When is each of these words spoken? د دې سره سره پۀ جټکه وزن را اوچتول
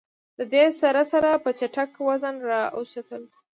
د 0.37 0.39
دې 0.53 0.65
سره 0.81 1.01
سره 1.11 1.29
پۀ 1.43 1.51
جټکه 1.59 1.99
وزن 2.07 2.35
را 2.49 2.61
اوچتول 2.77 3.23